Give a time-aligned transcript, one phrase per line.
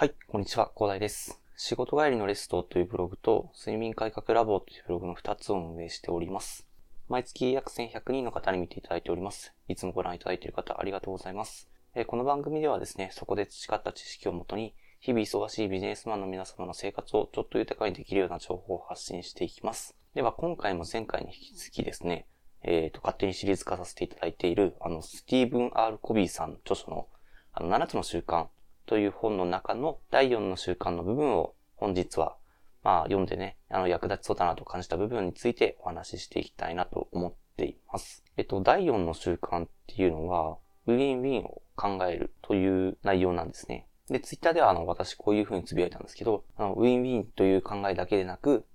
[0.00, 1.42] はい、こんにちは、広大です。
[1.58, 6.66] 仕事帰りのレストというブログと、睡眠改革ラボというブログの2つを運営しております。
[7.10, 9.52] 毎月約1100人の方に見ていただいております。
[9.68, 11.68] いつもご覧いただいている方、ありがとうございます。
[11.94, 19.98] えこの番組ではですね、そこで培った知識をもとに、日々忙しいビジネスマンの皆様の生活をちょっと豊かにできるような情報を発信していきます。
[20.14, 22.26] では、今回も前回に引き続きですね、
[22.62, 27.06] えっ、と、勝手にシリーズ化させていただいている、あの、スティーブン・ R・ コビーさん著書の、
[27.52, 28.46] あの、7つの習慣
[28.90, 32.36] という本の中の第4の習慣の部分を本日は、
[32.82, 38.24] まあ読んでね、あの役立ちそうだなと感じた部分についてお話ししていきたいなと思っています。
[38.36, 40.58] えっと、第4の習慣っていうのは、
[40.88, 43.86] ウィンウィンを考えるという内容なんですね。
[44.08, 48.66] で、ツイッターではあの、私こういう風につぶやいたんですけど、あの、ウィンウィンという考えだけでなく、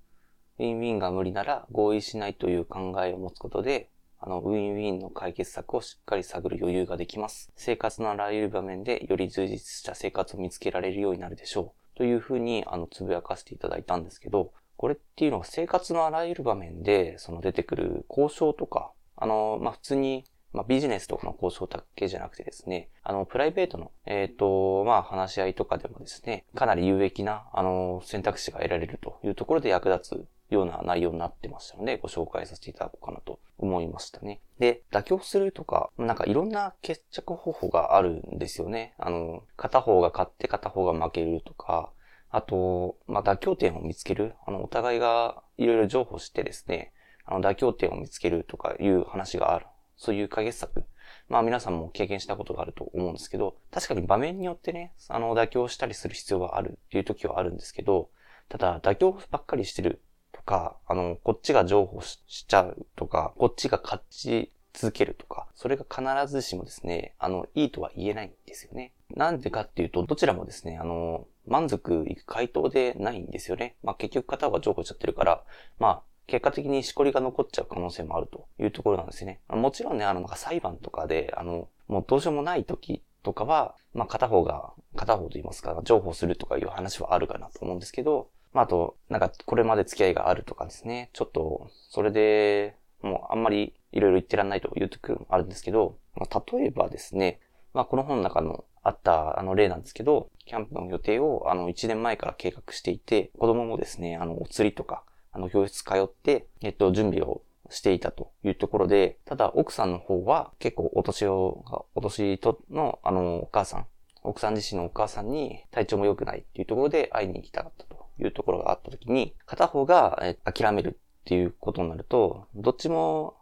[0.60, 7.52] ウィンウィンが無理なら合意しないという考えを持つことで、あの、ウィンウィンの解決策をしっかり探る余裕ができます。
[7.56, 11.98] 生活のあらゆる場面でより充実した生活を見つけられるようになるでしょう。
[11.98, 33.35] というふうに、あの、つぶやかせていただいたんですけど、これっていうのは生活のあらゆる場面で、その出てくる交渉とか、あの、まあ、普通に、まあ、ビジネスとかの交渉だけじゃなくてですね、あの、プライベートの、えっ、と、まあ、話し合いとかでもですね、かなり有益な、あの、選択肢が得られるというところで役立つような内容になってましたので、ご紹介させていただこうかなと
[33.66, 34.42] 思いましたね。
[34.60, 38.94] で、妥協するとか、なんかいろんな決着方法があるんですよね。
[38.98, 41.92] あの、片方が勝って片方が負けるとか、
[42.30, 44.36] あと、まあ、妥協点を見つける。
[44.46, 46.94] あの、お互いがいろいろ情報してですね、
[47.26, 49.66] あの、妥協点を見つけるとかいう話がある。
[49.98, 50.84] そういう解決策。
[51.30, 58.10] まあ皆さんも経験したことがあると思うんですけど、確かに場面によってね、あの、妥協したりする必要があるっていう時はあるんですけど、
[58.50, 60.02] ただ、妥協ばっかりしてる
[60.46, 68.94] か、あの、こっちが譲歩しちゃうとか、こっちが勝ち続けるとか、それが必ずしもですね、あの、いいとは言えないんですよね。
[69.16, 73.76] なんでかっていうと、どちらもですね、あの、満足いく回答でないんですよね。
[73.84, 75.44] まあ結局片方が譲歩しちゃってるから、
[75.80, 79.42] まあ、結果的にしこりが残っちゃう可能性もあるというところなんですね。
[79.48, 97.42] もちろんね、あの、なんか裁判とかで、あの、もうどうしようもない時とかは、まあ片方が、片方と言いますか、譲歩するとかいう話はあるかなと思うんですけど、まああと、なんかこれまで付き合いがあるとかですね、ちょっと、それで、もうあんまりいろいろ言ってらんないという時もあるんですけど、まあ、例えばですね、
[97.74, 113.88] まあこの本の中のあったあの例なんですけど、キャンプの予定をあの1年前から計画していて、子供もですね、あのお釣りとか、あの教室通って、えっと、準備をしていたというところで、ただ奥さんの方は結構お年を、お年とのあのお母さん、
[114.24, 117.95] 奥さん自身のお母さんに体調も良くないっていうところで会いに行きたかったと。
[118.20, 123.36] いうところがあった時に、片方が諦めるっていうことになると、どっちも、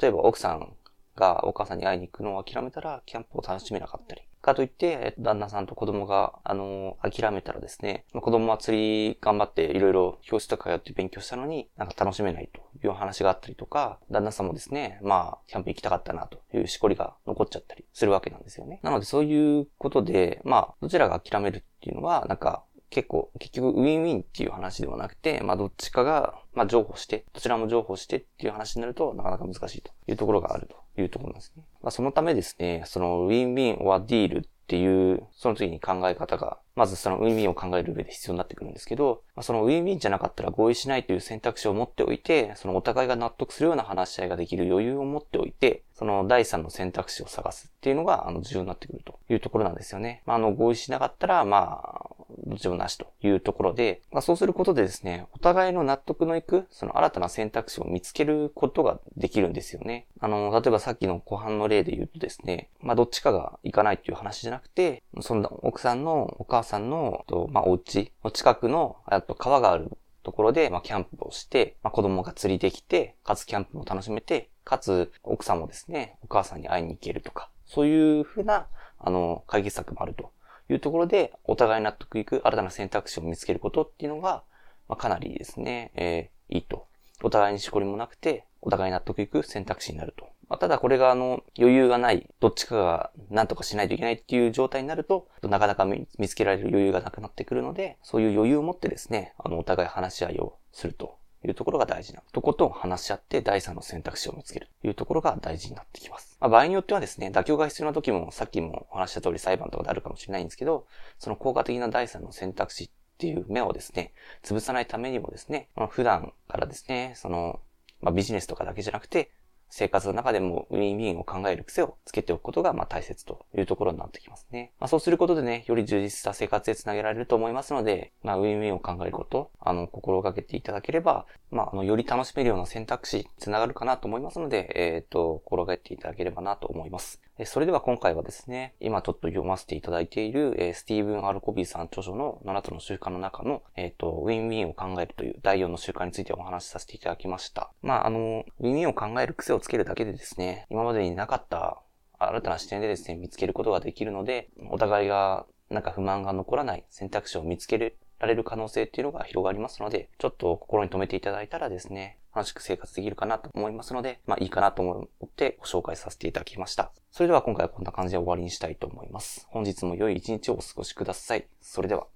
[0.00, 0.74] 例えば奥さん
[1.16, 4.22] がお母さんに会いに行くのを諦めたら、キャンプを楽しめなかったり。
[4.46, 18.80] かといって、旦那さんと子供が、あの諦めたらですね、子供は釣り頑張っていろいろ教室とか通って勉強したのに、なんか楽しめないという話があったりとか、旦那さんもですね、まあ、キャンプ行きたかったなというしこりが残っちゃったりするわけなんですよね。
[18.82, 31.64] なのでそういうことで、まあ、どちらが諦めるっていうのは、なんか、結構、結局、ウィンウィンっていう話ではなくて、まあ、どっちかが、まあ、譲歩して、どちらも譲歩してっていう話になると、なかなか難しいというところがあるというところなんですね。
[31.82, 50.22] まあ、そのためですね、その、ウィンウィン or ディールっていう、その時に考え方が、まずそのウィンウィンを考える上で必要になってくるんですけど、まあ、そのウィンウィンじゃなかったら合意しないという選択肢を持っておいて、そのお互いが納得するような話し合いができる余裕を持っておいて、その第三の選択肢を探すっていうのが、あの、重要になってくるというところなんですよね。
[50.26, 52.15] まあ、あの、合意しなかったら、まあ、
[52.46, 60.06] どっちもなしというところで、まあ、そうすることでですね、お互いの納得のいく、その新たな選択肢を見つけることができるんですよね。
[60.20, 69.90] あの、例えばさっきの後半の例で言うとですね、まあ、どっちかが行かないっていう話じゃなくて、その奥さんのお母さんの、とまあ、お家の近くの、あと川がある
[70.22, 78.66] ところで、まあ、キャンプをして、まあ、子供が釣りできて、かつキャンプも楽しめて、かつ奥さんもですね、お母さんに会いに行けるとか、そういうふうな、
[78.98, 80.32] あの、解決策もあると
[80.68, 84.42] いうところで、お互い納得いく新たな選択肢を見つけることっていうのが、
[84.88, 86.86] まあ、かなりですね、えーいいと。
[87.22, 90.28] お互いにしこりもなくて、お互い納得いく選択肢になると。
[90.48, 102.22] まあ、ただこれがあの、余裕がない、どっちかが何とかしないといけないっていう状態になると、なかなか見つけられる余裕がなくなってくるので、そういう余裕を持ってですね、あの、お互い話し合いをするというところが大事な。
[102.32, 106.36] とことん話し合って第三の選択肢を見つけるというところが大事になってきます。
[106.40, 110.86] まあ、場合によってはですね、妥協が必要な時も、さっきもお話しした通り裁判とかであるかもしれないんですけど、
[111.18, 114.12] その効果的な第三の選択肢っていう芽をですね、
[114.42, 117.60] 潰さないためにもですね、まあ普段からですね、その、
[118.00, 119.30] まあ、ビジネスとかだけじゃなくて、
[119.68, 124.72] 生活の中でもウィンウィンを考える癖をつけておくことが、まあ、大切というところになってきますね。
[124.78, 137.20] まあ、そうすることでね、より充実した生活へつなげられると思いますので、まあ、ウィンウィンを考えること、あの、心がけていただければ、まあ、あの、より楽しめるような選択肢つながるかなと思いますので、えっ、ー、と、心がけていただければなと思います。
[137.44, 147.70] それでは今回はですね、今ちょっと読ませていただいている、えー、スティーブン・ R・コビーさん著書の7つの習慣の中の、えっ、ー、と、ウィンウィンを考えるという第4の習慣についてお話しさせていただきました。
[147.82, 151.82] まあ、あの、ウィンウィンを考える癖をつけるだけでですね、今までになかった
[152.18, 157.78] 新たな視点でですね、見つけることができるので、お互いがなんか不満が残らない選択肢を見つけ
[158.18, 166.92] られる可能性っていうのが広がりますので、ちょっと心に留めていただいたらですね、楽しく生活できるかなと思いますので、まあいいかなと思ってご紹介させていただきました。
[167.10, 169.46] それでは今回はこんな感じで終わりにしたいと思います。
[169.48, 171.46] 本日も良い一日をお過ごしください。
[171.62, 172.06] それでは。